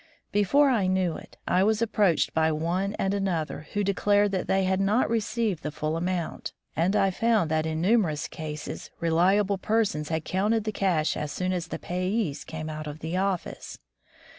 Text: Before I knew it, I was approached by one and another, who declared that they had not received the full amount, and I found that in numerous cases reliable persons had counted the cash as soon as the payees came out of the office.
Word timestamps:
Before 0.31 0.71
I 0.71 0.87
knew 0.87 1.15
it, 1.15 1.37
I 1.47 1.63
was 1.63 1.79
approached 1.79 2.33
by 2.33 2.51
one 2.51 2.95
and 2.95 3.13
another, 3.13 3.67
who 3.73 3.83
declared 3.83 4.31
that 4.31 4.47
they 4.47 4.63
had 4.63 4.79
not 4.81 5.11
received 5.11 5.61
the 5.61 5.69
full 5.69 5.95
amount, 5.95 6.53
and 6.75 6.95
I 6.95 7.11
found 7.11 7.51
that 7.51 7.67
in 7.67 7.81
numerous 7.81 8.27
cases 8.27 8.89
reliable 8.99 9.59
persons 9.59 10.09
had 10.09 10.25
counted 10.25 10.63
the 10.63 10.71
cash 10.71 11.15
as 11.15 11.31
soon 11.31 11.53
as 11.53 11.67
the 11.67 11.77
payees 11.77 12.43
came 12.43 12.67
out 12.67 12.87
of 12.87 13.01
the 13.01 13.15
office. 13.15 13.77